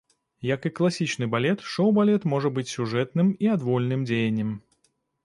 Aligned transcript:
Як 0.51 0.61
і 0.69 0.69
класічны 0.77 1.27
балет, 1.35 1.59
шоу-балет 1.73 2.25
можа 2.33 2.51
быць 2.55 2.71
сюжэтным 2.73 3.27
і 3.47 3.53
адвольным 3.57 4.01
дзеяннем. 4.13 4.49